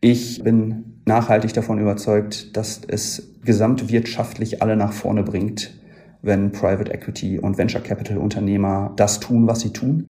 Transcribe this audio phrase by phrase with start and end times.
[0.00, 5.74] Ich bin nachhaltig davon überzeugt, dass es gesamtwirtschaftlich alle nach vorne bringt,
[6.22, 10.06] wenn Private Equity und Venture Capital Unternehmer das tun, was sie tun.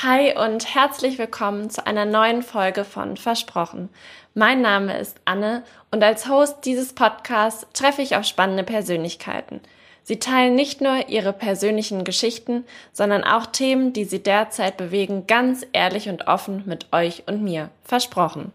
[0.00, 3.88] Hi und herzlich willkommen zu einer neuen Folge von Versprochen.
[4.34, 9.62] Mein Name ist Anne und als Host dieses Podcasts treffe ich auf spannende Persönlichkeiten.
[10.08, 12.64] Sie teilen nicht nur ihre persönlichen Geschichten,
[12.94, 17.68] sondern auch Themen, die sie derzeit bewegen, ganz ehrlich und offen mit euch und mir.
[17.84, 18.52] Versprochen.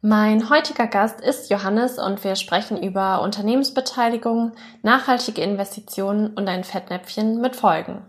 [0.00, 7.38] Mein heutiger Gast ist Johannes und wir sprechen über Unternehmensbeteiligung, nachhaltige Investitionen und ein Fettnäpfchen
[7.42, 8.08] mit Folgen.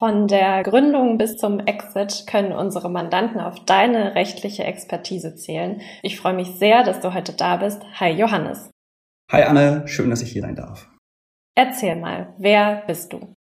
[0.00, 5.80] Von der Gründung bis zum Exit können unsere Mandanten auf deine rechtliche Expertise zählen.
[6.02, 7.82] Ich freue mich sehr, dass du heute da bist.
[8.00, 8.68] Hi Johannes.
[9.30, 10.88] Hi Anne, schön, dass ich hier sein darf.
[11.58, 13.32] Erzähl mal, wer bist du?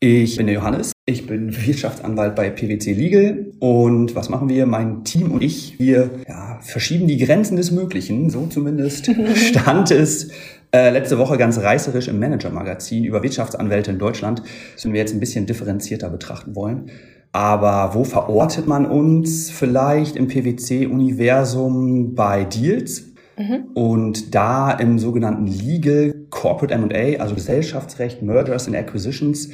[0.00, 0.92] Ich bin der Johannes.
[1.06, 3.46] Ich bin Wirtschaftsanwalt bei PwC Legal.
[3.58, 4.64] Und was machen wir?
[4.64, 8.30] Mein Team und ich, wir ja, verschieben die Grenzen des Möglichen.
[8.30, 10.30] So zumindest stand es
[10.72, 15.20] äh, letzte Woche ganz reißerisch im Manager-Magazin über Wirtschaftsanwälte in Deutschland, das wir jetzt ein
[15.20, 16.92] bisschen differenzierter betrachten wollen.
[17.32, 23.14] Aber wo verortet man uns vielleicht im PwC-Universum bei Deals?
[23.36, 23.66] Mhm.
[23.74, 29.50] Und da im sogenannten Legal Corporate M&A, also Gesellschaftsrecht, Mergers and Acquisitions,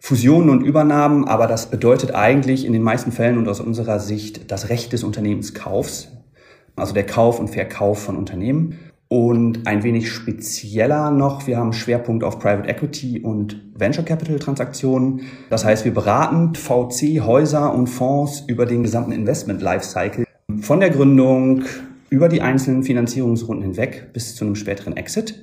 [0.00, 4.50] Fusionen und Übernahmen, aber das bedeutet eigentlich in den meisten Fällen und aus unserer Sicht
[4.50, 6.08] das Recht des Unternehmenskaufs,
[6.76, 8.78] also der Kauf und Verkauf von Unternehmen.
[9.08, 15.22] Und ein wenig spezieller noch, wir haben Schwerpunkt auf Private Equity und Venture Capital Transaktionen.
[15.48, 20.26] Das heißt, wir beraten VC, Häuser und Fonds über den gesamten Investment Lifecycle.
[20.60, 21.62] Von der Gründung
[22.10, 25.42] über die einzelnen Finanzierungsrunden hinweg bis zu einem späteren Exit.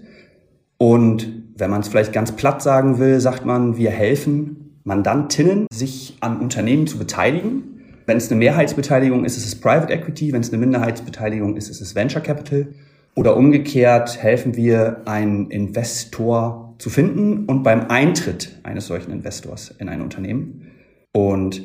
[0.77, 6.17] Und wenn man es vielleicht ganz platt sagen will, sagt man, wir helfen Mandantinnen, sich
[6.19, 7.81] an Unternehmen zu beteiligen.
[8.05, 10.31] Wenn es eine Mehrheitsbeteiligung ist, ist es Private Equity.
[10.31, 12.67] Wenn es eine Minderheitsbeteiligung ist, ist es Venture Capital.
[13.15, 19.89] Oder umgekehrt helfen wir, einen Investor zu finden und beim Eintritt eines solchen Investors in
[19.89, 20.67] ein Unternehmen.
[21.13, 21.63] Und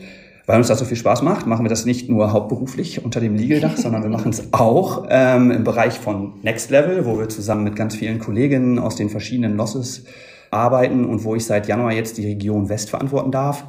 [0.50, 3.36] weil uns das so viel Spaß macht, machen wir das nicht nur hauptberuflich unter dem
[3.36, 7.62] Legal-Dach, sondern wir machen es auch ähm, im Bereich von Next Level, wo wir zusammen
[7.62, 10.06] mit ganz vielen Kolleginnen aus den verschiedenen Losses
[10.50, 13.64] arbeiten und wo ich seit Januar jetzt die Region West verantworten darf.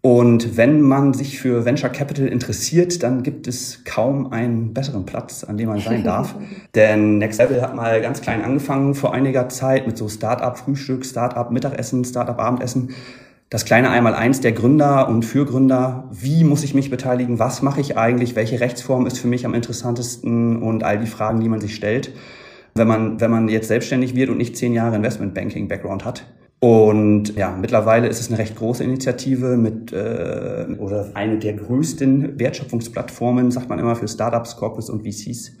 [0.00, 5.44] Und wenn man sich für Venture Capital interessiert, dann gibt es kaum einen besseren Platz,
[5.44, 6.34] an dem man sein darf.
[6.74, 12.06] Denn Next Level hat mal ganz klein angefangen vor einiger Zeit mit so Startup-Frühstück, Startup-Mittagessen,
[12.06, 12.94] Startup-Abendessen.
[13.52, 16.08] Das kleine Einmal-Eins der Gründer und für Gründer.
[16.10, 17.38] Wie muss ich mich beteiligen?
[17.38, 18.34] Was mache ich eigentlich?
[18.34, 20.62] Welche Rechtsform ist für mich am interessantesten?
[20.62, 22.14] Und all die Fragen, die man sich stellt,
[22.74, 26.24] wenn man, wenn man jetzt selbstständig wird und nicht zehn Jahre Investmentbanking-Background hat.
[26.60, 32.40] Und ja, mittlerweile ist es eine recht große Initiative mit äh, oder eine der größten
[32.40, 35.52] Wertschöpfungsplattformen, sagt man immer, für Startups, Corporates und VCs.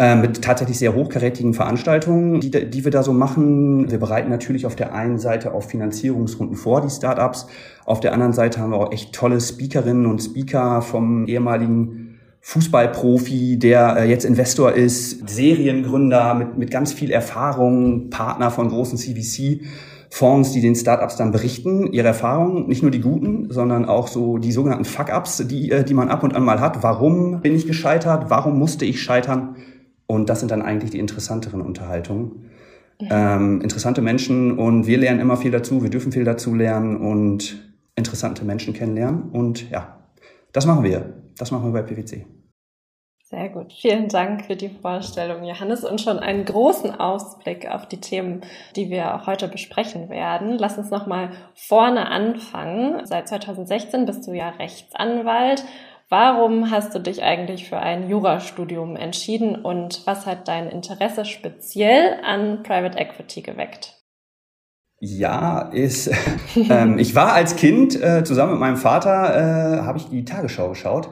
[0.00, 3.90] Äh, mit tatsächlich sehr hochkarätigen Veranstaltungen, die, die wir da so machen.
[3.90, 7.48] Wir bereiten natürlich auf der einen Seite auf Finanzierungsrunden vor, die Startups.
[7.84, 13.58] Auf der anderen Seite haben wir auch echt tolle Speakerinnen und Speaker vom ehemaligen Fußballprofi,
[13.58, 19.62] der äh, jetzt Investor ist, Seriengründer mit, mit ganz viel Erfahrung, Partner von großen CVC.
[20.10, 24.38] Fonds, die den Startups dann berichten, ihre Erfahrungen, nicht nur die guten, sondern auch so
[24.38, 26.84] die sogenannten Fuck-ups, die, äh, die man ab und an mal hat.
[26.84, 28.30] Warum bin ich gescheitert?
[28.30, 29.56] Warum musste ich scheitern?
[30.08, 32.50] Und das sind dann eigentlich die interessanteren Unterhaltungen.
[33.00, 37.62] Ähm, interessante Menschen und wir lernen immer viel dazu, wir dürfen viel dazu lernen und
[37.94, 39.30] interessante Menschen kennenlernen.
[39.30, 39.98] Und ja,
[40.52, 41.14] das machen wir.
[41.36, 42.26] Das machen wir bei PwC.
[43.22, 43.74] Sehr gut.
[43.74, 48.40] Vielen Dank für die Vorstellung, Johannes, und schon einen großen Ausblick auf die Themen,
[48.74, 50.56] die wir heute besprechen werden.
[50.56, 53.04] Lass uns nochmal vorne anfangen.
[53.04, 55.62] Seit 2016 bist du ja Rechtsanwalt.
[56.08, 62.16] Warum hast du dich eigentlich für ein Jurastudium entschieden und was hat dein Interesse speziell
[62.24, 63.94] an Private Equity geweckt?
[65.00, 66.10] Ja, ist.
[66.70, 70.70] ähm, ich war als Kind äh, zusammen mit meinem Vater, äh, habe ich die Tagesschau
[70.70, 71.10] geschaut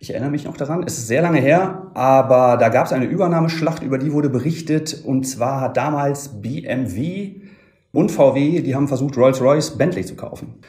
[0.00, 3.06] ich erinnere mich noch daran, es ist sehr lange her, aber da gab es eine
[3.06, 5.02] Übernahmeschlacht, über die wurde berichtet.
[5.04, 7.40] Und zwar hat damals BMW
[7.92, 10.60] und VW, die haben versucht, Rolls-Royce Bentley zu kaufen.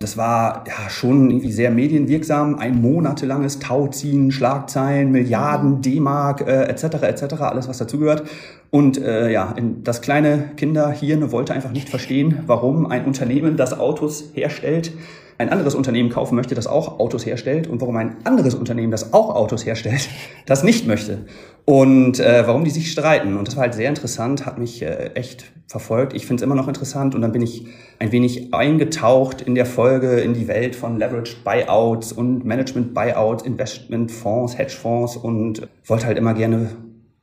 [0.00, 7.02] Das war ja schon irgendwie sehr medienwirksam, ein monatelanges Tauziehen, Schlagzeilen, Milliarden D-Mark äh, etc.
[7.02, 7.34] etc.
[7.40, 8.24] alles was dazugehört.
[8.70, 14.30] Und äh, ja, das kleine Kinderhirn wollte einfach nicht verstehen, warum ein Unternehmen, das Autos
[14.34, 14.92] herstellt,
[15.38, 19.12] ein anderes Unternehmen kaufen möchte, das auch Autos herstellt und warum ein anderes Unternehmen, das
[19.12, 20.08] auch Autos herstellt,
[20.46, 21.26] das nicht möchte.
[21.64, 23.36] Und äh, warum die sich streiten.
[23.36, 26.14] Und das war halt sehr interessant, hat mich äh, echt verfolgt.
[26.14, 27.66] Ich finde es immer noch interessant und dann bin ich
[27.98, 33.44] ein wenig eingetaucht in der Folge in die Welt von Leveraged Buyouts und Management Buyouts,
[33.44, 36.70] Investmentfonds, Hedgefonds und wollte halt immer gerne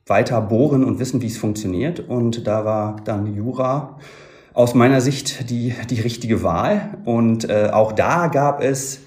[0.06, 2.00] weiter bohren und wissen, wie es funktioniert.
[2.00, 3.98] Und da war dann Jura
[4.54, 6.98] aus meiner Sicht die, die richtige Wahl.
[7.04, 9.00] Und äh, auch da gab es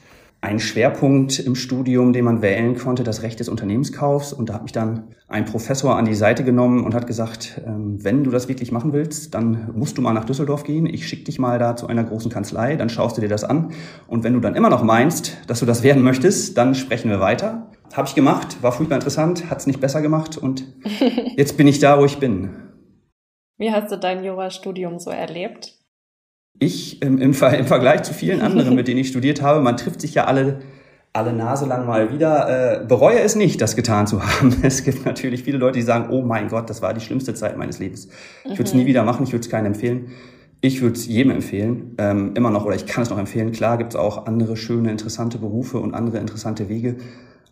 [0.46, 4.32] einen Schwerpunkt im Studium, den man wählen konnte, das Recht des Unternehmenskaufs.
[4.32, 7.98] Und da hat mich dann ein Professor an die Seite genommen und hat gesagt, ähm,
[8.04, 10.86] wenn du das wirklich machen willst, dann musst du mal nach Düsseldorf gehen.
[10.86, 13.72] Ich schicke dich mal da zu einer großen Kanzlei, dann schaust du dir das an.
[14.08, 17.20] Und wenn du dann immer noch meinst, dass du das werden möchtest, dann sprechen wir
[17.20, 17.72] weiter.
[17.94, 20.66] Habe ich gemacht, war furchtbar interessant, hat es nicht besser gemacht und
[21.38, 22.50] jetzt bin ich da, wo ich bin.
[23.57, 25.75] Wie hast du dein Jurastudium so erlebt?
[26.60, 30.02] Ich im, im, im, Vergleich zu vielen anderen, mit denen ich studiert habe, man trifft
[30.02, 30.62] sich ja alle,
[31.13, 34.56] alle Nase lang mal wieder, äh, bereue es nicht, das getan zu haben.
[34.63, 37.57] Es gibt natürlich viele Leute, die sagen, oh mein Gott, das war die schlimmste Zeit
[37.57, 38.10] meines Lebens.
[38.44, 38.81] Ich würde es mhm.
[38.81, 40.12] nie wieder machen, ich würde es keinem empfehlen.
[40.62, 43.51] Ich würde es jedem empfehlen, ähm, immer noch, oder ich kann es noch empfehlen.
[43.51, 46.96] Klar gibt es auch andere schöne, interessante Berufe und andere interessante Wege.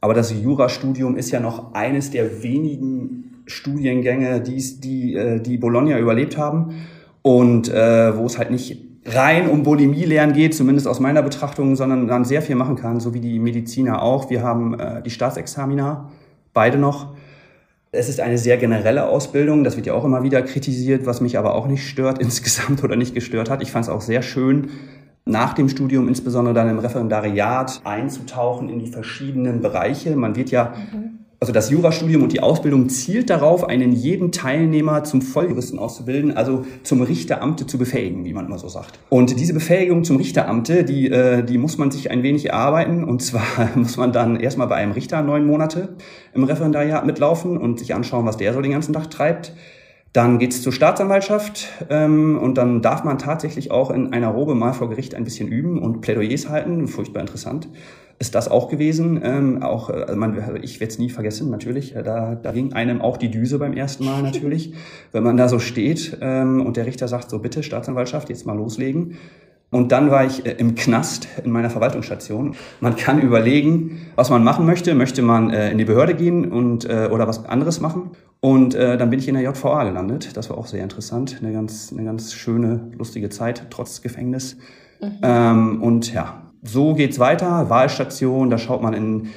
[0.01, 5.99] Aber das Jurastudium ist ja noch eines der wenigen Studiengänge, die, die, äh, die Bologna
[5.99, 6.85] überlebt haben
[7.21, 11.75] und äh, wo es halt nicht rein um Bulimie lernen geht, zumindest aus meiner Betrachtung,
[11.75, 14.29] sondern dann sehr viel machen kann, so wie die Mediziner auch.
[14.29, 16.09] Wir haben äh, die Staatsexamina,
[16.53, 17.15] beide noch.
[17.91, 21.37] Es ist eine sehr generelle Ausbildung, das wird ja auch immer wieder kritisiert, was mich
[21.37, 23.61] aber auch nicht stört insgesamt oder nicht gestört hat.
[23.61, 24.69] Ich fand es auch sehr schön,
[25.25, 30.15] nach dem Studium, insbesondere dann im Referendariat, einzutauchen in die verschiedenen Bereiche.
[30.17, 35.03] Man wird ja mhm also das Jurastudium und die Ausbildung zielt darauf, einen jeden Teilnehmer
[35.03, 38.97] zum Volljuristen auszubilden, also zum Richteramte zu befähigen, wie man immer so sagt.
[39.09, 43.03] Und diese Befähigung zum Richteramte, die, äh, die muss man sich ein wenig erarbeiten.
[43.03, 43.43] Und zwar
[43.75, 45.97] muss man dann erstmal bei einem Richter neun Monate
[46.33, 49.53] im Referendariat mitlaufen und sich anschauen, was der so den ganzen Tag treibt.
[50.13, 54.71] Dann geht's zur Staatsanwaltschaft ähm, und dann darf man tatsächlich auch in einer Robe mal
[54.71, 56.87] vor Gericht ein bisschen üben und Plädoyers halten.
[56.87, 57.67] Furchtbar interessant
[58.19, 59.19] ist das auch gewesen.
[59.23, 61.95] Ähm, auch, äh, also man, ich werde es nie vergessen, natürlich.
[61.95, 64.73] Äh, da, da ging einem auch die Düse beim ersten Mal natürlich,
[65.11, 68.55] wenn man da so steht ähm, und der Richter sagt so, bitte Staatsanwaltschaft, jetzt mal
[68.55, 69.17] loslegen.
[69.73, 72.55] Und dann war ich äh, im Knast in meiner Verwaltungsstation.
[72.79, 74.93] Man kann überlegen, was man machen möchte.
[74.93, 78.11] Möchte man äh, in die Behörde gehen und äh, oder was anderes machen?
[78.39, 80.37] Und äh, dann bin ich in der JVA gelandet.
[80.37, 81.39] Das war auch sehr interessant.
[81.41, 84.57] Eine ganz, eine ganz schöne, lustige Zeit, trotz Gefängnis.
[85.01, 85.11] Mhm.
[85.23, 87.69] Ähm, und ja, so geht's weiter.
[87.69, 89.29] Wahlstation, da schaut man in,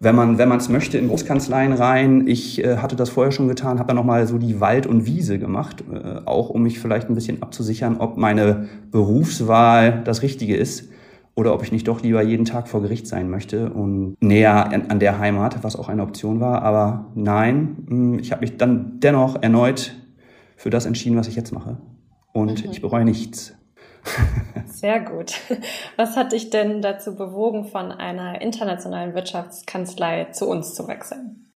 [0.00, 2.26] wenn man wenn man es möchte, in Großkanzleien rein.
[2.26, 5.38] Ich äh, hatte das vorher schon getan, habe dann nochmal so die Wald und Wiese
[5.38, 10.88] gemacht, äh, auch um mich vielleicht ein bisschen abzusichern, ob meine Berufswahl das Richtige ist
[11.34, 14.86] oder ob ich nicht doch lieber jeden Tag vor Gericht sein möchte und näher an,
[14.88, 16.62] an der Heimat, was auch eine Option war.
[16.62, 19.94] Aber nein, hm, ich habe mich dann dennoch erneut
[20.56, 21.78] für das entschieden, was ich jetzt mache.
[22.32, 22.70] Und mhm.
[22.70, 23.54] ich bereue nichts.
[24.66, 25.40] Sehr gut.
[25.96, 31.52] Was hat dich denn dazu bewogen, von einer internationalen Wirtschaftskanzlei zu uns zu wechseln?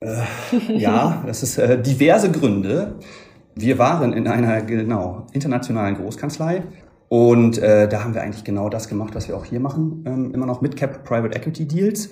[0.00, 0.22] Äh,
[0.68, 2.98] ja, das ist äh, diverse Gründe.
[3.54, 6.62] Wir waren in einer genau internationalen Großkanzlei
[7.08, 10.32] und äh, da haben wir eigentlich genau das gemacht, was wir auch hier machen, ähm,
[10.32, 12.10] immer noch Mid-Cap Private Equity Deals.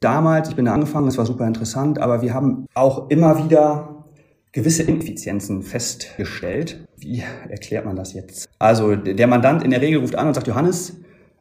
[0.00, 3.91] Damals, ich bin da angefangen, es war super interessant, aber wir haben auch immer wieder
[4.52, 6.84] gewisse Ineffizienzen festgestellt.
[6.96, 8.48] Wie erklärt man das jetzt?
[8.58, 10.94] Also der Mandant in der Regel ruft an und sagt, Johannes,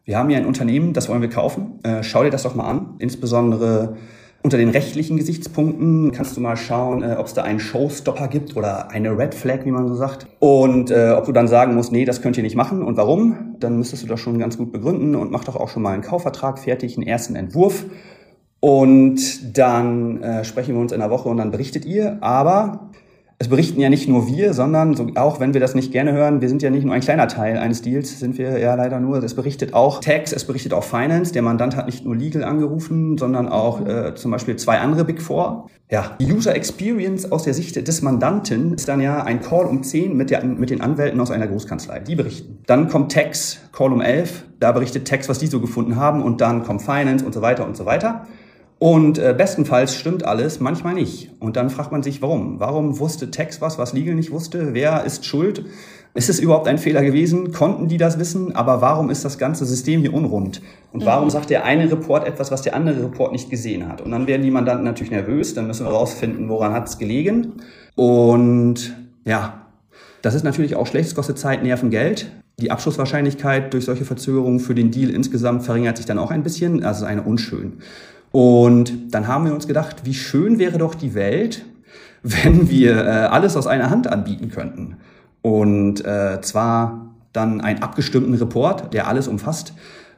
[0.05, 1.79] wir haben hier ein Unternehmen, das wollen wir kaufen.
[1.83, 2.95] Äh, schau dir das doch mal an.
[2.99, 3.97] Insbesondere
[4.43, 8.55] unter den rechtlichen Gesichtspunkten kannst du mal schauen, äh, ob es da einen Showstopper gibt
[8.57, 10.25] oder eine Red Flag, wie man so sagt.
[10.39, 13.55] Und äh, ob du dann sagen musst, nee, das könnt ihr nicht machen und warum,
[13.59, 16.01] dann müsstest du das schon ganz gut begründen und mach doch auch schon mal einen
[16.01, 17.85] Kaufvertrag fertig, einen ersten Entwurf.
[18.59, 22.17] Und dann äh, sprechen wir uns in einer Woche und dann berichtet ihr.
[22.21, 22.91] Aber
[23.41, 26.41] es berichten ja nicht nur wir, sondern so, auch wenn wir das nicht gerne hören,
[26.41, 29.17] wir sind ja nicht nur ein kleiner Teil eines Deals, sind wir ja leider nur.
[29.23, 31.33] Es berichtet auch Tax, es berichtet auch Finance.
[31.33, 35.23] Der Mandant hat nicht nur Legal angerufen, sondern auch äh, zum Beispiel zwei andere Big
[35.23, 35.71] Four.
[35.89, 40.15] Ja, User Experience aus der Sicht des Mandanten ist dann ja ein Call um 10
[40.15, 41.97] mit, der, mit den Anwälten aus einer Großkanzlei.
[41.97, 42.59] Die berichten.
[42.67, 44.43] Dann kommt Tax, Call um 11.
[44.59, 46.21] Da berichtet Tax, was die so gefunden haben.
[46.21, 48.27] Und dann kommt Finance und so weiter und so weiter.
[48.81, 51.29] Und äh, bestenfalls stimmt alles, manchmal nicht.
[51.39, 52.59] Und dann fragt man sich, warum?
[52.59, 54.73] Warum wusste Tex was, was Legal nicht wusste?
[54.73, 55.65] Wer ist schuld?
[56.15, 57.51] Ist es überhaupt ein Fehler gewesen?
[57.51, 58.55] Konnten die das wissen?
[58.55, 60.63] Aber warum ist das ganze System hier unrund?
[60.93, 61.29] Und warum mhm.
[61.29, 64.01] sagt der eine Report etwas, was der andere Report nicht gesehen hat?
[64.01, 67.61] Und dann werden die Mandanten natürlich nervös, dann müssen wir rausfinden, woran hat es gelegen.
[67.93, 68.95] Und
[69.25, 69.67] ja,
[70.23, 72.31] das ist natürlich auch schlecht, es kostet Zeit, Nerven, Geld.
[72.59, 76.83] Die Abschlusswahrscheinlichkeit durch solche Verzögerungen für den Deal insgesamt verringert sich dann auch ein bisschen,
[76.83, 77.73] also eine unschön.
[78.31, 81.65] Und dann haben wir uns gedacht, wie schön wäre doch die Welt,
[82.23, 84.97] wenn wir äh, alles aus einer Hand anbieten könnten.
[85.41, 89.73] Und äh, zwar dann einen abgestimmten Report, der alles umfasst.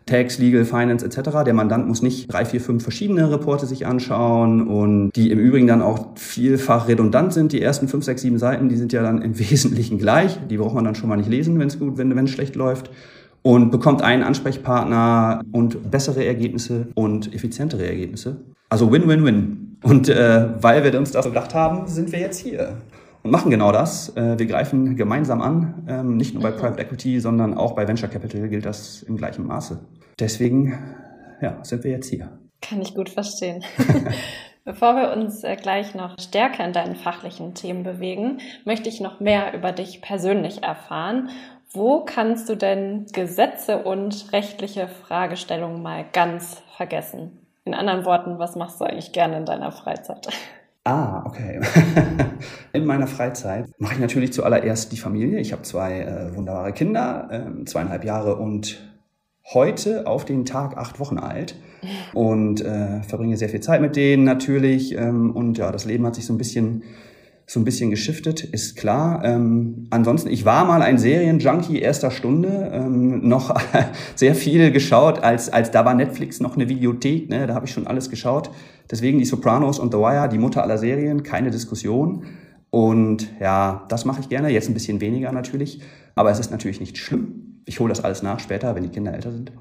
[0.06, 1.44] Tax, Legal, Finance etc.
[1.46, 5.66] Der Mandant muss nicht drei, vier, fünf verschiedene Reporte sich anschauen und die im Übrigen
[5.66, 7.54] dann auch vielfach redundant sind.
[7.54, 10.38] Die ersten fünf, sechs, sieben Seiten, die sind ja dann im Wesentlichen gleich.
[10.50, 12.90] Die braucht man dann schon mal nicht lesen, wenn es gut, wenn es schlecht läuft
[13.44, 18.38] und bekommt einen Ansprechpartner und bessere Ergebnisse und effizientere Ergebnisse.
[18.70, 19.78] Also Win-Win-Win.
[19.84, 22.78] Und äh, weil wir uns das gedacht haben, sind wir jetzt hier
[23.22, 24.16] und machen genau das.
[24.16, 26.58] Äh, wir greifen gemeinsam an, ähm, nicht nur bei mhm.
[26.58, 29.80] Private Equity, sondern auch bei Venture Capital gilt das im gleichen Maße.
[30.20, 30.80] Deswegen
[31.42, 32.30] ja, sind wir jetzt hier.
[32.62, 33.64] Kann ich gut verstehen.
[34.66, 39.20] Bevor wir uns äh, gleich noch stärker in deinen fachlichen Themen bewegen, möchte ich noch
[39.20, 41.30] mehr über dich persönlich erfahren
[41.74, 47.40] wo kannst du denn Gesetze und rechtliche Fragestellungen mal ganz vergessen?
[47.66, 50.28] In anderen Worten, was machst du eigentlich gerne in deiner Freizeit?
[50.84, 51.62] Ah, okay.
[52.74, 55.40] In meiner Freizeit mache ich natürlich zuallererst die Familie.
[55.40, 58.82] Ich habe zwei äh, wunderbare Kinder, äh, zweieinhalb Jahre und
[59.54, 61.56] heute auf den Tag acht Wochen alt
[62.14, 64.94] und äh, verbringe sehr viel Zeit mit denen natürlich.
[64.94, 66.84] Ähm, und ja, das Leben hat sich so ein bisschen
[67.46, 69.24] so ein bisschen geschiftet, ist klar.
[69.26, 73.54] Ähm, ansonsten, ich war mal ein Serienjunkie erster Stunde, ähm, noch
[74.16, 77.46] sehr viel geschaut, als, als da war Netflix noch eine Videothek, ne?
[77.46, 78.50] da habe ich schon alles geschaut.
[78.90, 82.26] Deswegen die Sopranos und The Wire, die Mutter aller Serien, keine Diskussion.
[82.70, 85.82] Und ja, das mache ich gerne, jetzt ein bisschen weniger natürlich,
[86.16, 87.62] aber es ist natürlich nicht schlimm.
[87.66, 89.52] Ich hole das alles nach später, wenn die Kinder älter sind.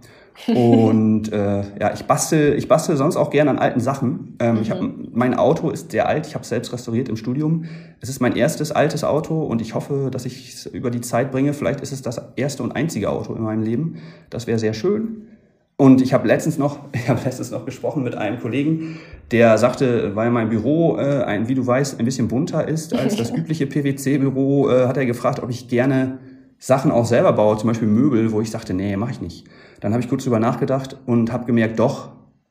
[0.48, 4.36] Und äh, ja, ich bastel, ich bastel sonst auch gerne an alten Sachen.
[4.40, 4.62] Ähm, mhm.
[4.62, 4.80] ich hab,
[5.12, 7.64] mein Auto ist sehr alt, ich habe es selbst restauriert im Studium.
[8.00, 11.30] Es ist mein erstes altes Auto und ich hoffe, dass ich es über die Zeit
[11.30, 11.52] bringe.
[11.52, 13.98] Vielleicht ist es das erste und einzige Auto in meinem Leben.
[14.30, 15.28] Das wäre sehr schön.
[15.76, 18.98] Und ich habe letztens noch, ich habe letztens noch gesprochen mit einem Kollegen,
[19.30, 23.16] der sagte, weil mein Büro, äh, ein, wie du weißt, ein bisschen bunter ist als
[23.16, 26.18] das übliche PwC-Büro, äh, hat er gefragt, ob ich gerne
[26.58, 29.44] Sachen auch selber baue, zum Beispiel Möbel, wo ich sagte, nee, mache ich nicht.
[29.82, 32.10] Dann habe ich kurz drüber nachgedacht und habe gemerkt, doch,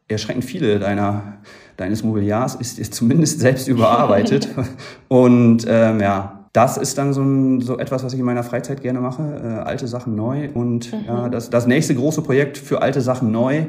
[0.09, 1.37] erschreckend viele deiner,
[1.77, 4.49] deines Mobiliars ist, ist zumindest selbst überarbeitet.
[5.07, 8.81] und ähm, ja, das ist dann so, ein, so etwas, was ich in meiner Freizeit
[8.81, 9.23] gerne mache.
[9.23, 10.49] Äh, alte Sachen neu.
[10.53, 11.05] Und mhm.
[11.07, 13.63] ja, das, das nächste große Projekt für alte Sachen neu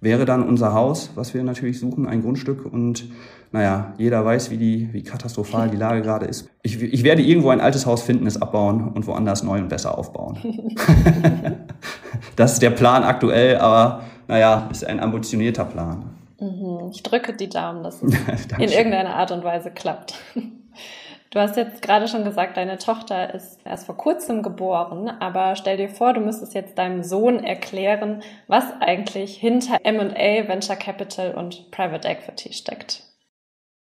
[0.00, 2.64] wäre dann unser Haus, was wir natürlich suchen, ein Grundstück.
[2.64, 3.08] Und
[3.50, 6.48] naja, jeder weiß, wie, die, wie katastrophal die Lage gerade ist.
[6.62, 9.96] Ich, ich werde irgendwo ein altes Haus finden, es abbauen und woanders neu und besser
[9.96, 10.38] aufbauen.
[12.36, 16.04] das ist der Plan aktuell, aber naja, ist ein ambitionierter Plan.
[16.40, 16.90] Mhm.
[16.92, 18.12] Ich drücke die Daumen, dass es
[18.58, 20.14] in irgendeiner Art und Weise klappt.
[21.30, 25.76] Du hast jetzt gerade schon gesagt, deine Tochter ist erst vor kurzem geboren, aber stell
[25.76, 31.70] dir vor, du müsstest jetzt deinem Sohn erklären, was eigentlich hinter M&A, Venture Capital und
[31.70, 33.04] Private Equity steckt.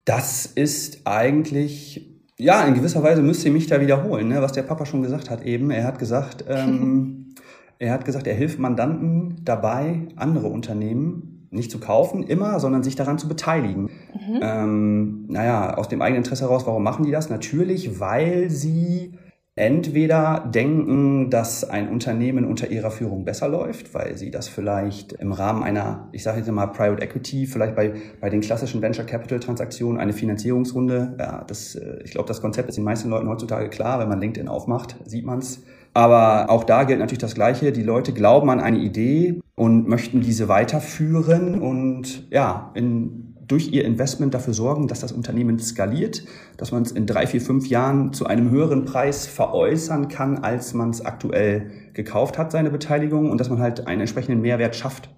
[0.05, 4.63] Das ist eigentlich ja, in gewisser Weise müsste ich mich da wiederholen, ne, was der
[4.63, 5.71] Papa schon gesagt hat eben.
[5.71, 7.35] Er hat gesagt, ähm,
[7.79, 12.97] er hat gesagt, er hilft Mandanten dabei, andere Unternehmen nicht zu kaufen immer, sondern sich
[12.97, 13.91] daran zu beteiligen.
[14.15, 14.41] Mhm.
[14.41, 17.31] Ähm, naja, aus dem eigenen Interesse heraus, warum machen die das?
[17.31, 19.13] Natürlich, weil sie
[19.57, 25.33] entweder denken, dass ein Unternehmen unter ihrer Führung besser läuft, weil sie das vielleicht im
[25.33, 29.41] Rahmen einer, ich sage jetzt mal Private Equity, vielleicht bei, bei den klassischen Venture Capital
[29.41, 33.69] Transaktionen eine Finanzierungsrunde, ja, das, äh, ich glaube, das Konzept ist den meisten Leuten heutzutage
[33.69, 35.63] klar, wenn man LinkedIn aufmacht, sieht man's.
[35.93, 37.73] Aber auch da gilt natürlich das Gleiche.
[37.73, 43.85] Die Leute glauben an eine Idee und möchten diese weiterführen und ja, in, durch ihr
[43.85, 46.25] Investment dafür sorgen, dass das Unternehmen skaliert,
[46.57, 50.75] dass man es in drei, vier, fünf Jahren zu einem höheren Preis veräußern kann, als
[50.75, 55.11] man es aktuell gekauft hat, seine Beteiligung, und dass man halt einen entsprechenden Mehrwert schafft.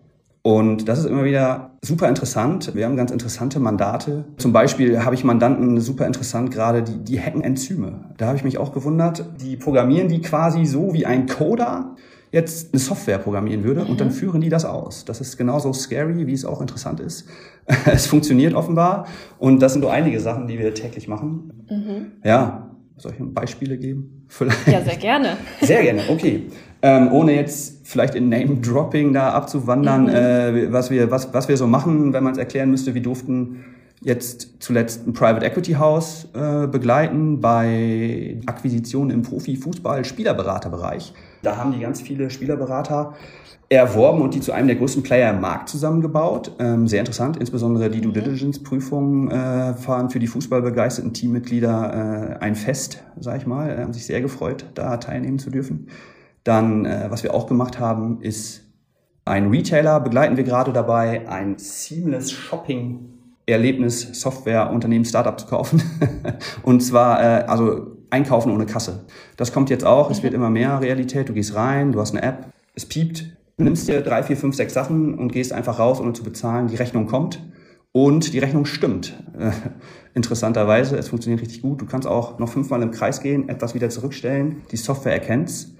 [0.43, 2.75] Und das ist immer wieder super interessant.
[2.75, 4.25] Wir haben ganz interessante Mandate.
[4.39, 8.07] Zum Beispiel habe ich Mandanten super interessant gerade, die, die hacken Enzyme.
[8.17, 9.25] Da habe ich mich auch gewundert.
[9.41, 11.95] Die programmieren die quasi so wie ein Coder
[12.33, 13.91] jetzt eine Software programmieren würde mhm.
[13.91, 14.13] und dann mhm.
[14.13, 15.05] führen die das aus.
[15.05, 17.29] Das ist genauso scary, wie es auch interessant ist.
[17.85, 19.07] es funktioniert offenbar
[19.39, 21.53] und das sind nur einige Sachen, die wir täglich machen.
[21.71, 22.13] Mhm.
[22.25, 24.27] Ja, soll ich Beispiele geben?
[24.29, 24.67] Vielleicht?
[24.67, 25.37] Ja, sehr gerne.
[25.61, 26.47] Sehr gerne, okay.
[26.85, 30.09] Ähm, ohne jetzt vielleicht in Name-Dropping da abzuwandern, mhm.
[30.09, 33.65] äh, was, wir, was, was wir so machen, wenn man es erklären müsste, wir durften
[34.01, 41.15] jetzt zuletzt ein Private Equity House äh, begleiten bei Akquisitionen im Profi-Fußball-Spielerberaterbereich.
[41.43, 43.15] Da haben die ganz viele Spielerberater
[43.69, 46.53] erworben und die zu einem der größten Player im Markt zusammengebaut.
[46.59, 48.15] Ähm, sehr interessant, insbesondere die Due mhm.
[48.15, 53.79] Diligence-Prüfungen äh, fahren für die fußballbegeisterten Teammitglieder äh, ein Fest, sag ich mal.
[53.79, 55.87] Haben sich sehr gefreut, da teilnehmen zu dürfen.
[56.45, 58.63] Dann, äh, was wir auch gemacht haben, ist
[59.25, 63.09] ein Retailer begleiten wir gerade dabei, ein Seamless Shopping
[63.47, 65.83] Erlebnis Software Unternehmen Startup zu kaufen.
[66.63, 69.05] und zwar äh, also einkaufen ohne Kasse.
[69.37, 71.29] Das kommt jetzt auch, es wird immer mehr Realität.
[71.29, 74.55] Du gehst rein, du hast eine App, es piept, du nimmst dir drei, vier, fünf,
[74.55, 76.69] sechs Sachen und gehst einfach raus, ohne zu bezahlen.
[76.69, 77.41] Die Rechnung kommt
[77.93, 79.15] und die Rechnung stimmt.
[79.39, 79.53] Äh,
[80.15, 81.81] interessanterweise, es funktioniert richtig gut.
[81.81, 84.63] Du kannst auch noch fünfmal im Kreis gehen, etwas wieder zurückstellen.
[84.71, 85.75] Die Software erkennt's.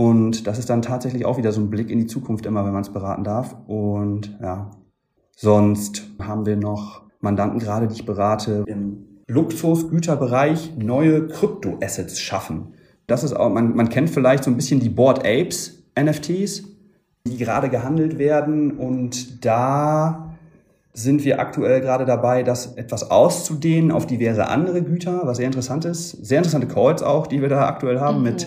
[0.00, 2.72] Und das ist dann tatsächlich auch wieder so ein Blick in die Zukunft immer, wenn
[2.72, 3.54] man es beraten darf.
[3.66, 4.70] Und ja,
[5.36, 12.72] sonst haben wir noch Mandanten gerade, die ich berate, im Luxusgüterbereich neue Kryptoassets schaffen.
[13.08, 16.64] Das ist auch, man, man kennt vielleicht so ein bisschen die Board Apes NFTs,
[17.26, 18.78] die gerade gehandelt werden.
[18.78, 20.34] Und da
[20.94, 25.84] sind wir aktuell gerade dabei, das etwas auszudehnen auf diverse andere Güter, was sehr interessant
[25.84, 26.12] ist.
[26.24, 28.24] Sehr interessante Calls auch, die wir da aktuell haben mhm.
[28.24, 28.46] mit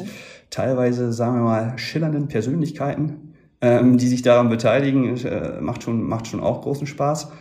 [0.53, 6.27] teilweise, sagen wir mal, schillernden Persönlichkeiten, ähm, die sich daran beteiligen, äh, macht, schon, macht
[6.27, 7.31] schon auch großen Spaß.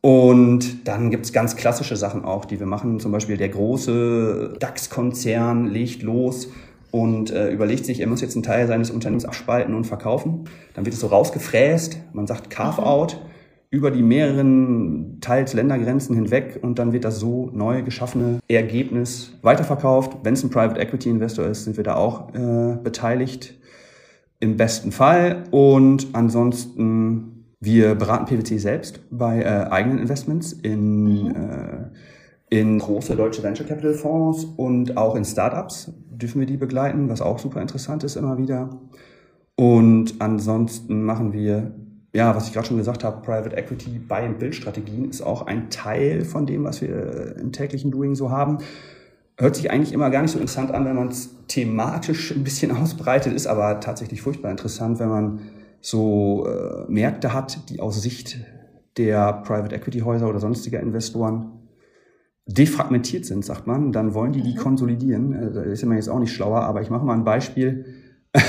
[0.00, 3.00] Und dann gibt's ganz klassische Sachen auch, die wir machen.
[3.00, 6.48] Zum Beispiel der große DAX-Konzern legt los
[6.90, 10.44] und äh, überlegt sich, er muss jetzt einen Teil seines Unternehmens abspalten und verkaufen.
[10.74, 13.20] Dann wird es so rausgefräst, man sagt Carve-out.
[13.70, 20.18] Über die mehreren teils Ländergrenzen hinweg und dann wird das so neu geschaffene Ergebnis weiterverkauft.
[20.22, 23.54] Wenn es ein Private Equity Investor ist, sind wir da auch äh, beteiligt
[24.38, 31.88] im besten Fall und ansonsten wir beraten PwC selbst bei äh, eigenen Investments in, äh,
[32.50, 37.22] in große deutsche Venture Capital Fonds und auch in Startups dürfen wir die begleiten, was
[37.22, 38.78] auch super interessant ist immer wieder.
[39.56, 41.74] Und ansonsten machen wir
[42.16, 45.46] ja, was ich gerade schon gesagt habe, Private Equity Buy and Build Strategien ist auch
[45.46, 48.58] ein Teil von dem, was wir im täglichen Doing so haben.
[49.36, 52.70] Hört sich eigentlich immer gar nicht so interessant an, wenn man es thematisch ein bisschen
[52.76, 55.40] ausbreitet, ist aber tatsächlich furchtbar interessant, wenn man
[55.82, 58.38] so äh, Märkte hat, die aus Sicht
[58.96, 61.52] der Private Equity Häuser oder sonstiger Investoren
[62.46, 64.58] defragmentiert sind, sagt man, dann wollen die die mhm.
[64.58, 65.32] konsolidieren.
[65.34, 67.84] Äh, da ist man jetzt auch nicht schlauer, aber ich mache mal ein Beispiel.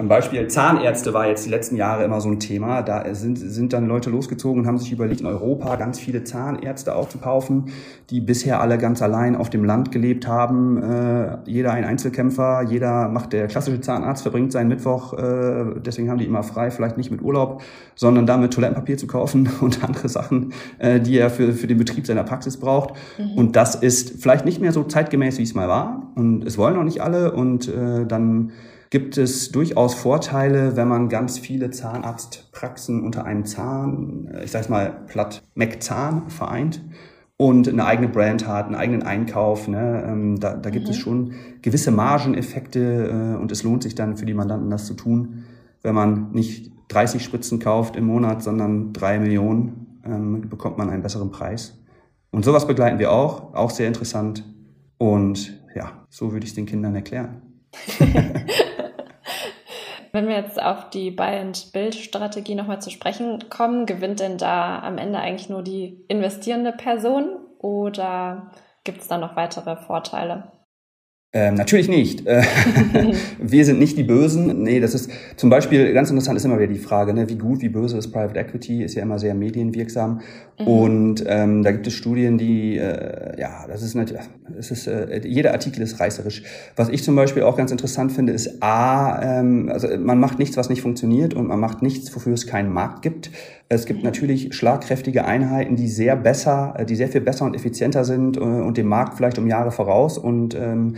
[0.00, 2.80] Ein Beispiel, Zahnärzte war jetzt die letzten Jahre immer so ein Thema.
[2.80, 6.94] Da sind, sind dann Leute losgezogen und haben sich überlegt, in Europa ganz viele Zahnärzte
[6.94, 7.66] aufzukaufen,
[8.08, 10.82] die bisher alle ganz allein auf dem Land gelebt haben.
[10.82, 16.16] Äh, jeder ein Einzelkämpfer, jeder macht, der klassische Zahnarzt verbringt seinen Mittwoch, äh, deswegen haben
[16.16, 17.60] die immer frei, vielleicht nicht mit Urlaub,
[17.94, 22.06] sondern damit Toilettenpapier zu kaufen und andere Sachen, äh, die er für, für den Betrieb
[22.06, 22.94] seiner Praxis braucht.
[23.18, 23.36] Mhm.
[23.36, 26.10] Und das ist vielleicht nicht mehr so zeitgemäß, wie es mal war.
[26.14, 27.32] Und es wollen auch nicht alle.
[27.32, 28.52] Und äh, dann
[28.90, 35.04] gibt es durchaus Vorteile, wenn man ganz viele Zahnarztpraxen unter einem Zahn, ich sage mal
[35.06, 36.82] platt, McZahn vereint
[37.36, 39.68] und eine eigene Brand hat, einen eigenen Einkauf.
[39.68, 40.04] Ne?
[40.06, 40.90] Ähm, da, da gibt mhm.
[40.90, 44.94] es schon gewisse Margeneffekte äh, und es lohnt sich dann für die Mandanten, das zu
[44.94, 45.44] tun,
[45.82, 51.02] wenn man nicht 30 Spritzen kauft im Monat, sondern drei Millionen, ähm, bekommt man einen
[51.02, 51.78] besseren Preis.
[52.32, 54.44] Und sowas begleiten wir auch, auch sehr interessant.
[54.98, 57.42] Und ja, so würde ich es den Kindern erklären.
[60.12, 65.18] Wenn wir jetzt auf die Buy-and-Build-Strategie nochmal zu sprechen kommen, gewinnt denn da am Ende
[65.18, 68.50] eigentlich nur die investierende Person oder
[68.82, 70.59] gibt es da noch weitere Vorteile?
[71.32, 72.26] Ähm, natürlich nicht.
[72.26, 72.42] Äh,
[73.38, 74.64] wir sind nicht die Bösen.
[74.64, 77.60] Nee, das ist zum Beispiel ganz interessant ist immer wieder die Frage, ne, wie gut,
[77.62, 80.22] wie böse ist Private Equity, ist ja immer sehr medienwirksam.
[80.58, 80.66] Mhm.
[80.66, 84.22] Und ähm, da gibt es Studien, die, äh, ja, das ist natürlich,
[84.56, 86.42] das ist, äh, jeder Artikel ist reißerisch.
[86.74, 90.56] Was ich zum Beispiel auch ganz interessant finde, ist A, ähm, also man macht nichts,
[90.56, 93.30] was nicht funktioniert und man macht nichts, wofür es keinen Markt gibt.
[93.72, 98.04] Es gibt natürlich schlagkräftige Einheiten, die sehr besser, äh, die sehr viel besser und effizienter
[98.04, 100.96] sind äh, und dem Markt vielleicht um Jahre voraus und ähm,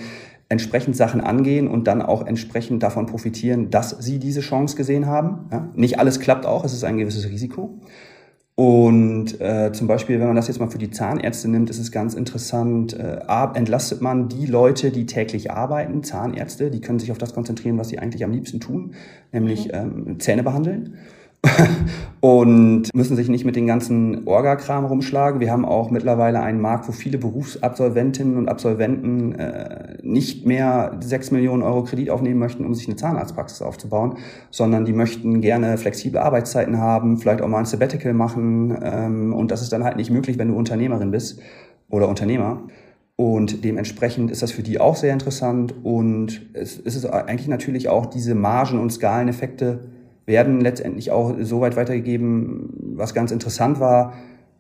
[0.49, 5.51] entsprechend Sachen angehen und dann auch entsprechend davon profitieren, dass sie diese Chance gesehen haben.
[5.53, 5.69] Ja?
[5.75, 7.79] Nicht alles klappt auch, es ist ein gewisses Risiko.
[8.55, 11.93] Und äh, zum Beispiel, wenn man das jetzt mal für die Zahnärzte nimmt, ist es
[11.93, 13.21] ganz interessant, äh,
[13.55, 17.89] entlastet man die Leute, die täglich arbeiten, Zahnärzte, die können sich auf das konzentrieren, was
[17.89, 18.95] sie eigentlich am liebsten tun,
[19.31, 19.75] nämlich mhm.
[19.75, 20.97] ähm, Zähne behandeln.
[22.21, 25.41] und müssen sich nicht mit den ganzen Orgakram rumschlagen.
[25.41, 31.31] Wir haben auch mittlerweile einen Markt, wo viele Berufsabsolventinnen und Absolventen äh, nicht mehr sechs
[31.31, 34.19] Millionen Euro Kredit aufnehmen möchten, um sich eine Zahnarztpraxis aufzubauen,
[34.51, 38.77] sondern die möchten gerne flexible Arbeitszeiten haben, vielleicht auch mal ein Sabbatical machen.
[38.81, 41.41] Ähm, und das ist dann halt nicht möglich, wenn du Unternehmerin bist
[41.89, 42.63] oder Unternehmer.
[43.17, 45.75] Und dementsprechend ist das für die auch sehr interessant.
[45.83, 49.81] Und es ist eigentlich natürlich auch diese Margen- und Skaleneffekte,
[50.27, 54.15] werden letztendlich auch so weit weitergegeben, was ganz interessant war.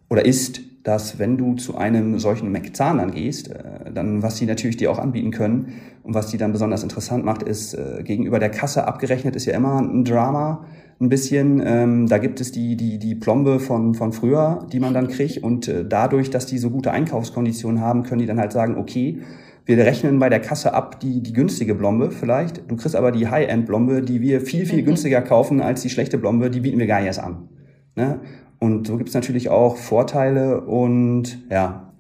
[0.09, 4.46] oder ist, dass wenn du zu einem solchen McZahn dann gehst, äh, dann was sie
[4.46, 8.38] natürlich dir auch anbieten können und was die dann besonders interessant macht, ist äh, gegenüber
[8.38, 10.66] der Kasse abgerechnet ist ja immer ein Drama
[11.03, 11.62] ein bisschen.
[11.64, 15.38] Ähm, da gibt es die, die, die Plombe von, von früher, die man dann kriegt.
[15.38, 19.20] Und äh, dadurch, dass die so gute Einkaufskonditionen haben, können die dann halt sagen, okay,
[19.64, 22.70] wir rechnen bei der Kasse ab die, die günstige Blombe vielleicht.
[22.70, 24.87] Du kriegst aber die High-End-Blombe, die wir viel, viel mhm.
[24.87, 27.48] günstiger kaufen als die schlechte Blombe, die bieten wir gar nicht erst an.
[27.94, 28.20] Ne?
[28.59, 31.92] Und so gibt es natürlich auch Vorteile und ja,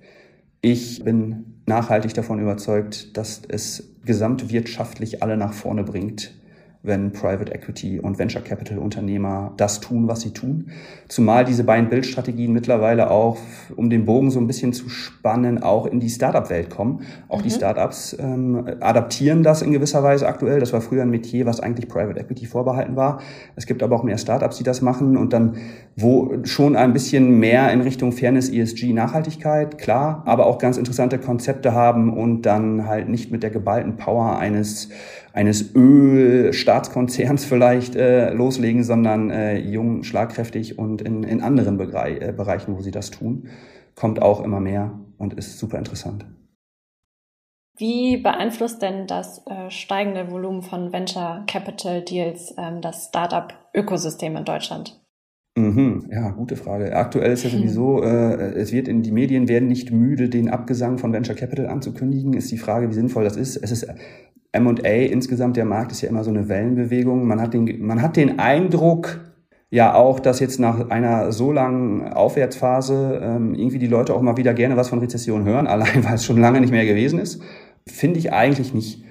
[0.60, 6.34] ich bin nachhaltig davon überzeugt, dass es gesamtwirtschaftlich alle nach vorne bringt,
[6.84, 10.70] wenn Private Equity und Venture Capital Unternehmer das tun, was sie tun.
[11.08, 13.38] Zumal diese beiden Bildstrategien mittlerweile auch,
[13.76, 17.02] um den Bogen so ein bisschen zu spannen, auch in die Startup-Welt kommen.
[17.28, 17.44] Auch mhm.
[17.44, 20.58] die Startups ähm, adaptieren das in gewisser Weise aktuell.
[20.58, 23.20] Das war früher ein Metier, was eigentlich Private Equity vorbehalten war.
[23.54, 25.56] Es gibt aber auch mehr Startups, die das machen und dann
[25.96, 31.18] wo schon ein bisschen mehr in Richtung Fairness, ESG, Nachhaltigkeit, klar, aber auch ganz interessante
[31.18, 34.88] Konzepte haben und dann halt nicht mit der geballten Power eines
[35.32, 42.32] eines Ölstaatskonzerns vielleicht äh, loslegen, sondern äh, jung, schlagkräftig und in, in anderen Bereich, äh,
[42.32, 43.48] Bereichen, wo sie das tun,
[43.94, 46.26] kommt auch immer mehr und ist super interessant.
[47.78, 54.44] Wie beeinflusst denn das äh, steigende Volumen von Venture Capital Deals ähm, das Startup-Ökosystem in
[54.44, 55.00] Deutschland?
[55.56, 56.94] Mhm, ja, gute Frage.
[56.94, 60.98] Aktuell ist ja sowieso, äh, es wird in die Medien werden nicht müde, den Abgesang
[60.98, 62.34] von Venture Capital anzukündigen.
[62.34, 63.56] Ist die Frage, wie sinnvoll das ist.
[63.56, 63.86] Es ist
[64.52, 67.26] M&A insgesamt, der Markt ist ja immer so eine Wellenbewegung.
[67.26, 69.20] Man hat den, man hat den Eindruck,
[69.72, 74.36] ja auch, dass jetzt nach einer so langen Aufwärtsphase ähm, irgendwie die Leute auch mal
[74.36, 77.42] wieder gerne was von Rezession hören, allein weil es schon lange nicht mehr gewesen ist.
[77.88, 79.02] Finde ich eigentlich nicht.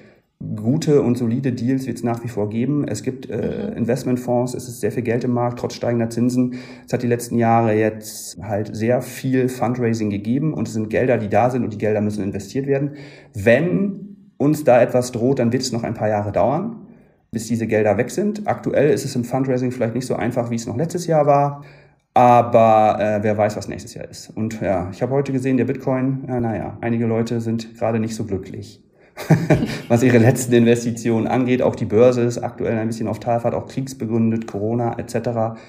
[0.56, 2.88] Gute und solide Deals wird es nach wie vor geben.
[2.88, 3.77] Es gibt äh, mhm.
[3.77, 6.56] Investmentfonds, es ist sehr viel Geld im Markt, trotz steigender Zinsen.
[6.86, 11.17] Es hat die letzten Jahre jetzt halt sehr viel Fundraising gegeben und es sind Gelder,
[11.17, 12.93] die da sind und die Gelder müssen investiert werden.
[13.36, 14.11] Wenn
[14.41, 16.75] uns da etwas droht, dann wird es noch ein paar Jahre dauern,
[17.32, 18.47] bis diese Gelder weg sind.
[18.47, 21.63] Aktuell ist es im Fundraising vielleicht nicht so einfach, wie es noch letztes Jahr war.
[22.13, 24.30] Aber äh, wer weiß, was nächstes Jahr ist.
[24.36, 28.15] Und ja, ich habe heute gesehen, der Bitcoin, ja, naja, einige Leute sind gerade nicht
[28.15, 28.84] so glücklich,
[29.88, 31.62] was ihre letzten Investitionen angeht.
[31.62, 35.15] Auch die Börse ist aktuell ein bisschen auf Talfahrt, auch kriegsbegründet, Corona etc.,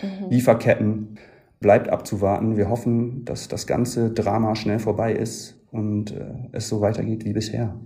[0.02, 0.30] mhm.
[0.30, 1.18] Lieferketten.
[1.60, 2.56] Bleibt abzuwarten.
[2.56, 7.32] Wir hoffen, dass das ganze Drama schnell vorbei ist und äh, es so weitergeht wie
[7.32, 7.76] bisher.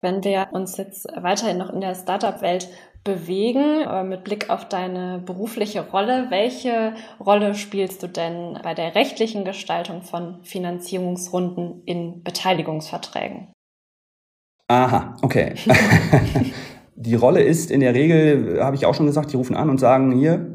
[0.00, 2.68] Wenn wir uns jetzt weiterhin noch in der Startup-Welt
[3.02, 9.44] bewegen, mit Blick auf deine berufliche Rolle, welche Rolle spielst du denn bei der rechtlichen
[9.44, 13.52] Gestaltung von Finanzierungsrunden in Beteiligungsverträgen?
[14.68, 15.54] Aha, okay.
[16.94, 19.78] die Rolle ist in der Regel, habe ich auch schon gesagt, die rufen an und
[19.78, 20.54] sagen hier,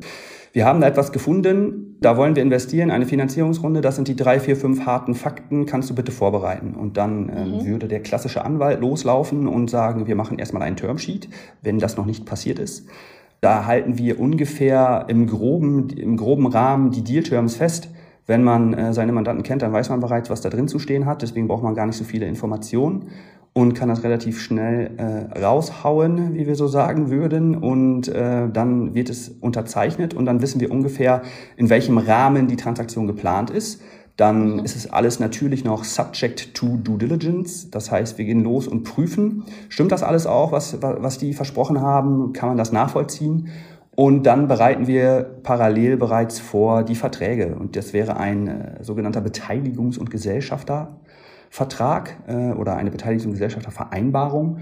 [0.54, 4.40] wir haben da etwas gefunden, da wollen wir investieren, eine Finanzierungsrunde, das sind die drei,
[4.40, 6.76] vier, fünf harten Fakten, kannst du bitte vorbereiten.
[6.76, 7.66] Und dann mhm.
[7.66, 11.28] würde der klassische Anwalt loslaufen und sagen, wir machen erstmal einen Termsheet,
[11.64, 12.86] wenn das noch nicht passiert ist.
[13.42, 17.90] Da halten wir ungefähr im groben, im groben Rahmen die Deal-Terms fest.
[18.28, 21.08] Wenn man äh, seine Mandanten kennt, dann weiß man bereits, was da drin zu stehen
[21.08, 21.24] hat.
[21.24, 23.10] Deswegen braucht man gar nicht so viele Informationen
[23.54, 27.56] und kann das relativ schnell äh, raushauen, wie wir so sagen würden.
[27.56, 31.22] Und äh, dann wird es unterzeichnet und dann wissen wir ungefähr,
[31.56, 33.82] in welchem Rahmen die Transaktion geplant ist.
[34.18, 34.60] Dann mhm.
[34.66, 37.70] ist es alles natürlich noch subject to due diligence.
[37.70, 41.80] Das heißt, wir gehen los und prüfen, stimmt das alles auch, was, was die versprochen
[41.80, 42.34] haben?
[42.34, 43.50] Kann man das nachvollziehen?
[43.96, 47.56] Und dann bereiten wir parallel bereits vor die Verträge.
[47.56, 50.96] Und das wäre ein äh, sogenannter Beteiligungs- und Gesellschafter.
[51.54, 54.58] Vertrag äh, oder eine Beteiligungs- und Gesellschaftervereinbarung,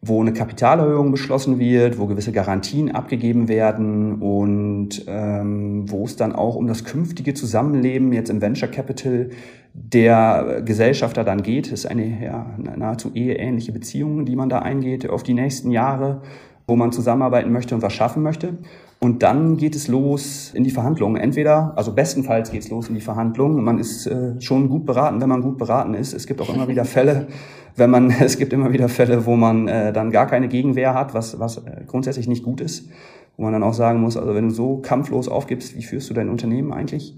[0.00, 6.32] wo eine Kapitalerhöhung beschlossen wird, wo gewisse Garantien abgegeben werden und ähm, wo es dann
[6.32, 9.30] auch um das künftige Zusammenleben jetzt im Venture Capital
[9.74, 11.66] der Gesellschafter dann geht.
[11.66, 16.22] Das ist eine ja, nahezu eheähnliche Beziehung, die man da eingeht auf die nächsten Jahre,
[16.68, 18.58] wo man zusammenarbeiten möchte und was schaffen möchte.
[19.02, 21.16] Und dann geht es los in die Verhandlungen.
[21.16, 23.64] Entweder, also bestenfalls geht es los in die Verhandlungen.
[23.64, 26.12] Man ist äh, schon gut beraten, wenn man gut beraten ist.
[26.12, 27.26] Es gibt auch immer wieder Fälle,
[27.76, 31.14] wenn man, es gibt immer wieder Fälle, wo man äh, dann gar keine Gegenwehr hat,
[31.14, 32.90] was, was äh, grundsätzlich nicht gut ist.
[33.38, 36.14] Wo man dann auch sagen muss, also wenn du so kampflos aufgibst, wie führst du
[36.14, 37.16] dein Unternehmen eigentlich?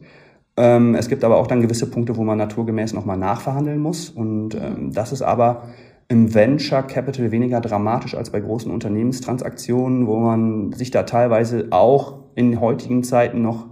[0.56, 4.08] Ähm, es gibt aber auch dann gewisse Punkte, wo man naturgemäß nochmal nachverhandeln muss.
[4.08, 5.64] Und ähm, das ist aber
[6.12, 12.18] im Venture Capital weniger dramatisch als bei großen Unternehmenstransaktionen, wo man sich da teilweise auch
[12.34, 13.68] in heutigen Zeiten noch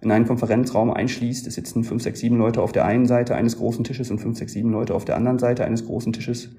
[0.00, 1.48] in einen Konferenzraum einschließt.
[1.48, 4.38] Es sitzen fünf, sechs, sieben Leute auf der einen Seite eines großen Tisches und fünf,
[4.38, 6.50] sechs, sieben Leute auf der anderen Seite eines großen Tisches.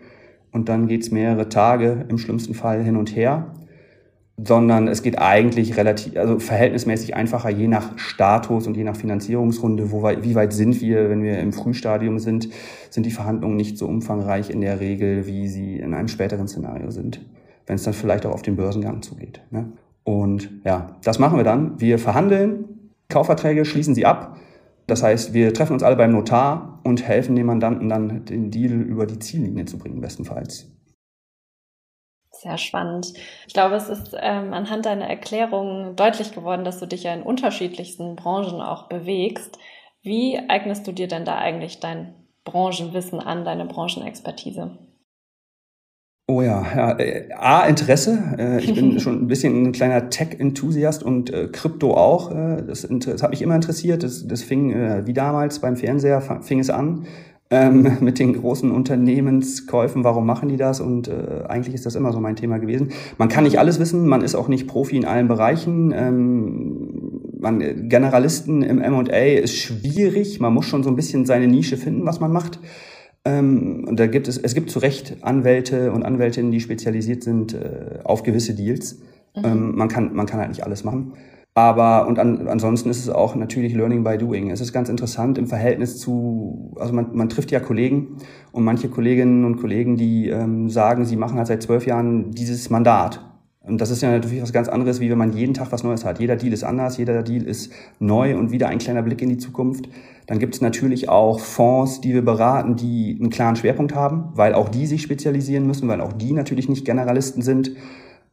[0.52, 3.54] Und dann geht's mehrere Tage im schlimmsten Fall hin und her.
[4.44, 9.92] Sondern es geht eigentlich relativ, also verhältnismäßig einfacher, je nach Status und je nach Finanzierungsrunde,
[9.92, 12.50] wo weit, wie weit sind wir, wenn wir im Frühstadium sind,
[12.90, 16.92] sind die Verhandlungen nicht so umfangreich in der Regel, wie sie in einem späteren Szenario
[16.92, 17.22] sind,
[17.68, 19.42] wenn es dann vielleicht auch auf den Börsengang zugeht.
[19.52, 19.72] Ne?
[20.04, 21.80] Und ja, das machen wir dann.
[21.80, 22.66] Wir verhandeln,
[23.10, 24.38] Kaufverträge schließen sie ab.
[24.88, 28.74] Das heißt, wir treffen uns alle beim Notar und helfen dem Mandanten dann, den Deal
[28.74, 30.68] über die Ziellinie zu bringen, bestenfalls.
[32.42, 33.14] Sehr spannend.
[33.46, 37.22] Ich glaube, es ist ähm, anhand deiner Erklärung deutlich geworden, dass du dich ja in
[37.22, 39.60] unterschiedlichsten Branchen auch bewegst.
[40.02, 44.80] Wie eignest du dir denn da eigentlich dein Branchenwissen an, deine Branchenexpertise?
[46.28, 48.18] Oh ja, ja äh, A, Interesse.
[48.40, 52.32] Äh, ich bin schon ein bisschen ein kleiner Tech-Enthusiast und äh, Krypto auch.
[52.32, 54.02] Äh, das, das hat mich immer interessiert.
[54.02, 57.06] Das, das fing, äh, wie damals beim Fernseher, fing es an
[57.52, 60.80] ähm, mit den großen Unternehmenskäufen, warum machen die das?
[60.80, 62.90] Und äh, eigentlich ist das immer so mein Thema gewesen.
[63.18, 65.94] Man kann nicht alles wissen, man ist auch nicht Profi in allen Bereichen.
[65.96, 71.78] Ähm, man, Generalisten im M&A ist schwierig, man muss schon so ein bisschen seine Nische
[71.78, 72.60] finden, was man macht.
[73.24, 77.54] Ähm, und da gibt es, es gibt zu Recht Anwälte und Anwältinnen, die spezialisiert sind
[77.54, 79.00] äh, auf gewisse Deals.
[79.36, 79.46] Mhm.
[79.46, 81.14] Ähm, man, kann, man kann halt nicht alles machen.
[81.54, 84.52] Aber und an, ansonsten ist es auch natürlich Learning by Doing.
[84.52, 88.18] Es ist ganz interessant im Verhältnis zu, also man, man trifft ja Kollegen
[88.54, 92.70] und manche Kolleginnen und Kollegen, die ähm, sagen, sie machen halt seit zwölf Jahren dieses
[92.70, 93.26] Mandat.
[93.64, 96.04] Und das ist ja natürlich was ganz anderes, wie wenn man jeden Tag was Neues
[96.04, 96.20] hat.
[96.20, 99.38] Jeder Deal ist anders, jeder Deal ist neu und wieder ein kleiner Blick in die
[99.38, 99.88] Zukunft.
[100.26, 104.56] Dann gibt es natürlich auch Fonds, die wir beraten, die einen klaren Schwerpunkt haben, weil
[104.56, 107.72] auch die sich spezialisieren müssen, weil auch die natürlich nicht Generalisten sind.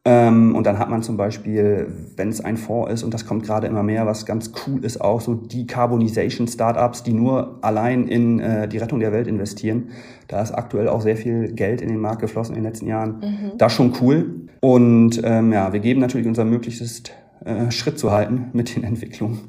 [0.05, 3.43] Ähm, und dann hat man zum Beispiel, wenn es ein Fonds ist, und das kommt
[3.43, 8.67] gerade immer mehr, was ganz cool ist, auch so Decarbonization-Startups, die nur allein in äh,
[8.67, 9.89] die Rettung der Welt investieren.
[10.27, 13.19] Da ist aktuell auch sehr viel Geld in den Markt geflossen in den letzten Jahren.
[13.19, 13.57] Mhm.
[13.57, 14.47] Das schon cool.
[14.61, 17.03] Und ähm, ja, wir geben natürlich unser Möglichstes,
[17.43, 19.39] äh, Schritt zu halten mit den Entwicklungen.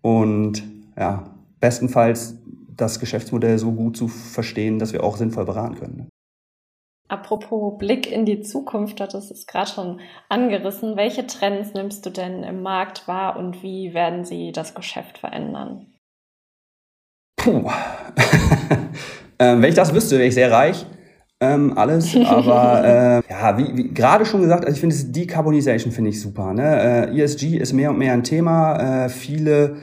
[0.00, 0.64] Und
[0.98, 1.24] ja,
[1.60, 2.36] bestenfalls
[2.76, 6.08] das Geschäftsmodell so gut zu verstehen, dass wir auch sinnvoll beraten können.
[7.12, 10.96] Apropos Blick in die Zukunft, das ist gerade schon angerissen.
[10.96, 15.88] Welche Trends nimmst du denn im Markt wahr und wie werden sie das Geschäft verändern?
[17.36, 17.70] Puh.
[19.38, 20.86] ähm, wenn ich das wüsste, wäre ich sehr reich.
[21.38, 25.92] Ähm, alles, aber äh, ja, wie, wie gerade schon gesagt, also ich finde das Decarbonization
[25.92, 26.54] finde ich super.
[26.54, 27.10] Ne?
[27.12, 29.04] Äh, ESG ist mehr und mehr ein Thema.
[29.04, 29.76] Äh, viele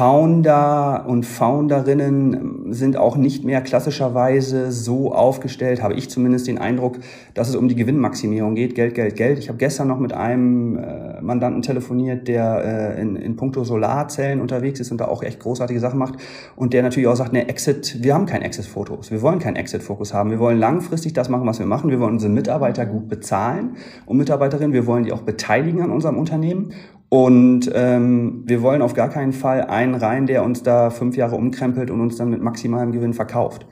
[0.00, 7.00] Founder und Founderinnen sind auch nicht mehr klassischerweise so aufgestellt, habe ich zumindest den Eindruck,
[7.34, 9.38] dass es um die Gewinnmaximierung geht, Geld, Geld, Geld.
[9.38, 14.40] Ich habe gestern noch mit einem äh, Mandanten telefoniert, der äh, in, in puncto Solarzellen
[14.40, 16.14] unterwegs ist und da auch echt großartige Sachen macht
[16.56, 20.14] und der natürlich auch sagt, ne, Exit, wir haben kein Exit-Fotos, wir wollen keinen Exit-Fokus
[20.14, 23.76] haben, wir wollen langfristig das machen, was wir machen, wir wollen unsere Mitarbeiter gut bezahlen
[24.06, 26.72] und Mitarbeiterinnen, wir wollen die auch beteiligen an unserem Unternehmen
[27.10, 31.34] und ähm, wir wollen auf gar keinen Fall einen rein, der uns da fünf Jahre
[31.34, 33.66] umkrempelt und uns dann mit maximalem Gewinn verkauft.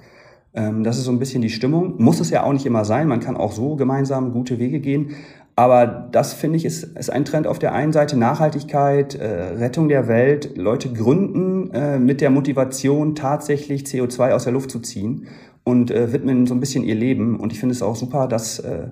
[0.54, 1.94] Ähm, das ist so ein bisschen die Stimmung.
[1.98, 3.06] Muss es ja auch nicht immer sein.
[3.06, 5.14] Man kann auch so gemeinsam gute Wege gehen.
[5.54, 9.88] Aber das finde ich ist, ist ein Trend auf der einen Seite Nachhaltigkeit, äh, Rettung
[9.88, 10.56] der Welt.
[10.56, 15.28] Leute gründen äh, mit der Motivation tatsächlich CO2 aus der Luft zu ziehen
[15.62, 17.38] und äh, widmen so ein bisschen ihr Leben.
[17.38, 18.88] Und ich finde es auch super, dass äh,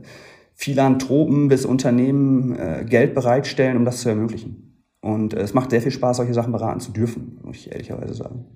[0.57, 4.83] Philanthropen bis Unternehmen äh, Geld bereitstellen, um das zu ermöglichen.
[5.03, 8.15] Und äh, es macht sehr viel Spaß, solche Sachen beraten zu dürfen, muss ich ehrlicherweise
[8.15, 8.47] sagen.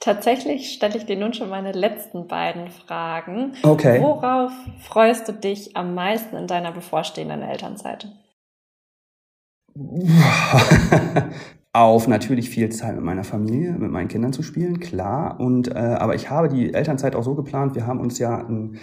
[0.00, 3.52] Tatsächlich stelle ich dir nun schon meine letzten beiden Fragen.
[3.62, 4.00] Okay.
[4.02, 8.08] Worauf freust du dich am meisten in deiner bevorstehenden Elternzeit?
[11.72, 15.38] auf natürlich viel Zeit mit meiner Familie, mit meinen Kindern zu spielen, klar.
[15.38, 17.74] Und äh, aber ich habe die Elternzeit auch so geplant.
[17.74, 18.78] Wir haben uns ja ein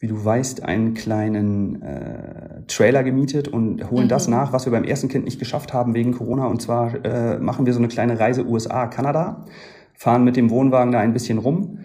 [0.00, 4.08] wie du weißt, einen kleinen äh, Trailer gemietet und holen mhm.
[4.08, 6.46] das nach, was wir beim ersten Kind nicht geschafft haben wegen Corona.
[6.46, 9.44] Und zwar äh, machen wir so eine kleine Reise USA, Kanada,
[9.94, 11.80] fahren mit dem Wohnwagen da ein bisschen rum.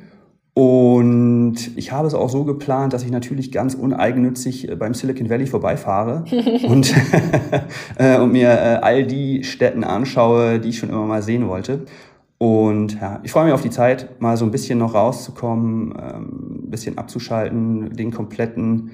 [0.56, 5.30] Und ich habe es auch so geplant, dass ich natürlich ganz uneigennützig äh, beim Silicon
[5.32, 6.26] Valley vorbeifahre
[6.68, 6.94] und,
[7.98, 11.86] äh, und mir äh, all die Städten anschaue, die ich schon immer mal sehen wollte.
[12.44, 16.66] Und ja, ich freue mich auf die Zeit, mal so ein bisschen noch rauszukommen, ähm,
[16.66, 18.92] ein bisschen abzuschalten, den kompletten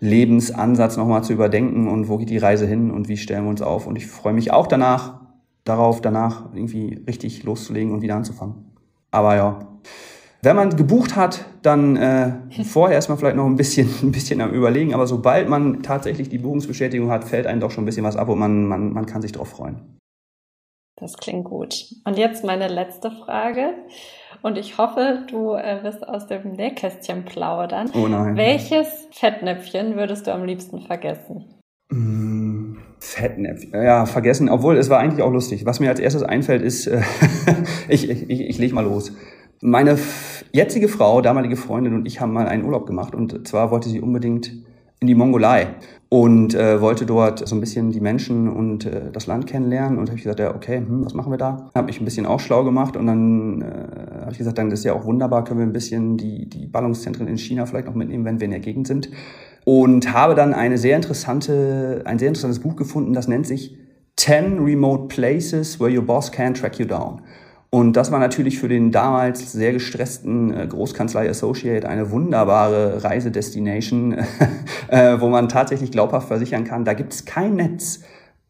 [0.00, 3.62] Lebensansatz nochmal zu überdenken und wo geht die Reise hin und wie stellen wir uns
[3.62, 3.86] auf.
[3.86, 5.22] Und ich freue mich auch danach,
[5.64, 8.56] darauf, danach irgendwie richtig loszulegen und wieder anzufangen.
[9.10, 9.60] Aber ja,
[10.42, 12.32] wenn man gebucht hat, dann äh,
[12.64, 14.92] vorher erstmal vielleicht noch ein bisschen, ein bisschen am Überlegen.
[14.92, 18.28] Aber sobald man tatsächlich die Buchungsbestätigung hat, fällt einem doch schon ein bisschen was ab
[18.28, 20.01] und man, man, man kann sich darauf freuen.
[21.02, 21.86] Das klingt gut.
[22.04, 23.74] Und jetzt meine letzte Frage.
[24.42, 27.90] Und ich hoffe, du äh, wirst aus dem Nähkästchen plaudern.
[27.94, 28.36] Oh nein.
[28.36, 31.60] Welches Fettnäpfchen würdest du am liebsten vergessen?
[31.90, 32.52] Mm
[33.02, 33.72] Fettnäpfchen.
[33.82, 34.48] Ja, vergessen.
[34.48, 35.66] Obwohl, es war eigentlich auch lustig.
[35.66, 37.02] Was mir als erstes einfällt, ist, äh,
[37.88, 39.12] ich, ich, ich, ich leg mal los.
[39.60, 39.98] Meine
[40.52, 43.14] jetzige Frau, damalige Freundin und ich haben mal einen Urlaub gemacht.
[43.14, 44.52] Und zwar wollte sie unbedingt
[45.02, 45.74] in die Mongolei
[46.08, 49.98] und äh, wollte dort so ein bisschen die Menschen und äh, das Land kennenlernen.
[49.98, 51.70] Und habe ich gesagt, ja, okay, hm, was machen wir da?
[51.74, 54.84] Habe mich ein bisschen auch schlau gemacht und dann äh, habe ich gesagt, dann ist
[54.84, 58.24] ja auch wunderbar, können wir ein bisschen die, die Ballungszentren in China vielleicht noch mitnehmen,
[58.24, 59.10] wenn wir in der Gegend sind.
[59.64, 63.76] Und habe dann eine sehr interessante, ein sehr interessantes Buch gefunden, das nennt sich
[64.16, 67.22] 10 Remote Places Where Your Boss Can Track You Down.
[67.74, 74.12] Und das war natürlich für den damals sehr gestressten äh, Großkanzlei Associate eine wunderbare Reisedestination,
[74.88, 78.00] äh, wo man tatsächlich glaubhaft versichern kann, da gibt es kein Netz.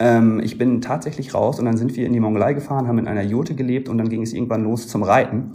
[0.01, 3.07] Ähm, ich bin tatsächlich raus und dann sind wir in die Mongolei gefahren, haben in
[3.07, 5.53] einer Jurte gelebt und dann ging es irgendwann los zum Reiten.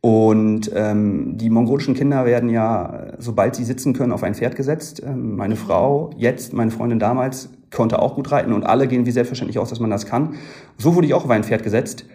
[0.00, 5.02] Und ähm, die mongolischen Kinder werden ja, sobald sie sitzen können, auf ein Pferd gesetzt.
[5.04, 9.10] Ähm, meine Frau, jetzt, meine Freundin damals, konnte auch gut reiten und alle gehen wie
[9.10, 10.36] selbstverständlich aus, dass man das kann.
[10.78, 12.06] So wurde ich auch auf ein Pferd gesetzt.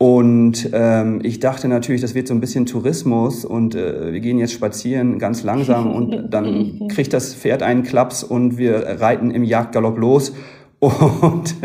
[0.00, 4.38] Und ähm, ich dachte natürlich, das wird so ein bisschen Tourismus und äh, wir gehen
[4.38, 9.42] jetzt spazieren ganz langsam und dann kriegt das Pferd einen Klaps und wir reiten im
[9.42, 10.32] Jagdgalopp los.
[10.80, 11.56] Und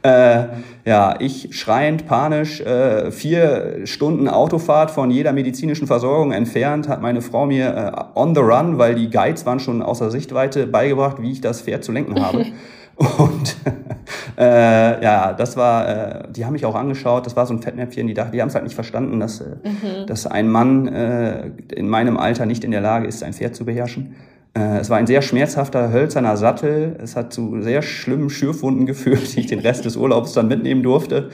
[0.00, 0.44] äh,
[0.86, 7.20] ja, ich schreiend, panisch, äh, vier Stunden Autofahrt von jeder medizinischen Versorgung entfernt, hat meine
[7.20, 11.30] Frau mir äh, on the run, weil die Guides waren schon außer Sichtweite, beigebracht, wie
[11.30, 12.46] ich das Pferd zu lenken habe.
[12.96, 13.56] Und
[14.38, 18.06] äh, ja, das war, äh, die haben mich auch angeschaut, das war so ein Fettnäpfchen,
[18.06, 20.06] die dachten, die haben es halt nicht verstanden, dass, äh, mhm.
[20.06, 23.64] dass ein Mann äh, in meinem Alter nicht in der Lage ist, ein Pferd zu
[23.64, 24.14] beherrschen.
[24.56, 26.96] Äh, es war ein sehr schmerzhafter hölzerner Sattel.
[27.02, 30.82] Es hat zu sehr schlimmen Schürfwunden geführt, die ich den Rest des Urlaubs dann mitnehmen
[30.82, 31.30] durfte.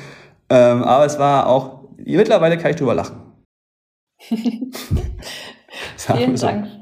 [0.48, 3.16] Ähm, aber es war auch, mittlerweile kann ich drüber lachen.
[5.96, 6.79] Vielen Dank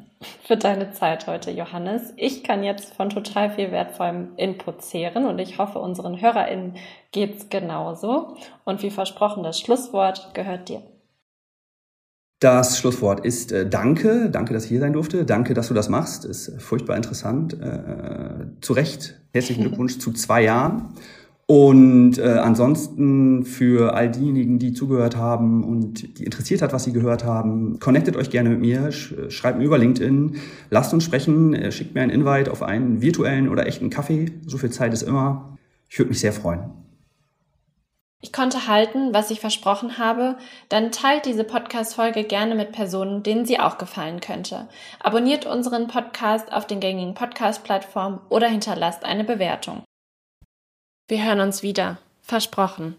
[0.48, 2.14] für deine Zeit heute, Johannes.
[2.16, 6.76] Ich kann jetzt von total viel wertvollem Input zehren und ich hoffe, unseren HörerInnen
[7.12, 8.34] geht's genauso.
[8.64, 10.80] Und wie versprochen, das Schlusswort gehört dir.
[12.40, 14.30] Das Schlusswort ist äh, Danke.
[14.30, 15.26] Danke, dass ich hier sein durfte.
[15.26, 16.24] Danke, dass du das machst.
[16.24, 17.52] Ist furchtbar interessant.
[17.52, 19.20] Äh, zu Recht.
[19.34, 20.94] Herzlichen Glückwunsch zu zwei Jahren.
[21.50, 26.92] Und äh, ansonsten für all diejenigen, die zugehört haben und die interessiert hat, was sie
[26.92, 30.36] gehört haben, connectet euch gerne mit mir, sch schreibt mir über LinkedIn,
[30.68, 34.30] lasst uns sprechen, äh, schickt mir einen Invite auf einen virtuellen oder echten Kaffee.
[34.46, 35.56] So viel Zeit ist immer.
[35.88, 36.70] Ich würde mich sehr freuen.
[38.20, 40.36] Ich konnte halten, was ich versprochen habe,
[40.68, 44.68] dann teilt diese Podcast-Folge gerne mit Personen, denen sie auch gefallen könnte.
[45.00, 49.82] Abonniert unseren Podcast auf den gängigen Podcast-Plattformen oder hinterlasst eine Bewertung.
[51.08, 51.96] Wir hören uns wieder.
[52.20, 52.96] Versprochen.